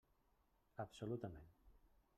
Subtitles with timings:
[0.85, 1.39] Absolutament.